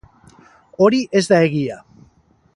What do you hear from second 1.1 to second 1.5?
ez da